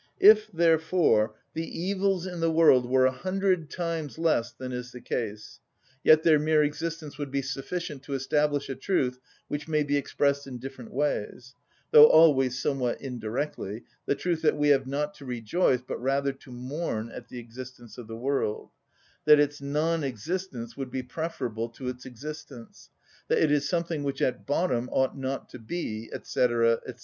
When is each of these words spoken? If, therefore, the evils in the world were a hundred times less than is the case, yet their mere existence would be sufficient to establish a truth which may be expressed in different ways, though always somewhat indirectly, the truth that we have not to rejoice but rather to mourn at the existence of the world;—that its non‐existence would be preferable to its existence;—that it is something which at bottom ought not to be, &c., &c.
If, 0.19 0.51
therefore, 0.51 1.35
the 1.53 1.63
evils 1.79 2.25
in 2.25 2.39
the 2.39 2.49
world 2.49 2.89
were 2.89 3.05
a 3.05 3.11
hundred 3.11 3.69
times 3.69 4.17
less 4.17 4.51
than 4.51 4.71
is 4.71 4.91
the 4.91 4.99
case, 4.99 5.59
yet 6.03 6.23
their 6.23 6.39
mere 6.39 6.63
existence 6.63 7.19
would 7.19 7.29
be 7.29 7.43
sufficient 7.43 8.01
to 8.05 8.15
establish 8.15 8.67
a 8.67 8.73
truth 8.73 9.19
which 9.47 9.67
may 9.67 9.83
be 9.83 9.97
expressed 9.97 10.47
in 10.47 10.57
different 10.57 10.91
ways, 10.91 11.53
though 11.91 12.07
always 12.07 12.57
somewhat 12.59 12.99
indirectly, 12.99 13.83
the 14.07 14.15
truth 14.15 14.41
that 14.41 14.57
we 14.57 14.69
have 14.69 14.87
not 14.87 15.13
to 15.17 15.25
rejoice 15.25 15.83
but 15.87 16.01
rather 16.01 16.33
to 16.33 16.51
mourn 16.51 17.09
at 17.11 17.27
the 17.27 17.37
existence 17.37 17.99
of 17.99 18.07
the 18.07 18.17
world;—that 18.17 19.39
its 19.39 19.61
non‐existence 19.61 20.75
would 20.75 20.89
be 20.89 21.03
preferable 21.03 21.69
to 21.69 21.87
its 21.89 22.07
existence;—that 22.07 23.37
it 23.37 23.51
is 23.51 23.69
something 23.69 24.01
which 24.01 24.19
at 24.19 24.47
bottom 24.47 24.89
ought 24.91 25.15
not 25.15 25.47
to 25.47 25.59
be, 25.59 26.09
&c., 26.23 26.41
&c. 26.47 26.57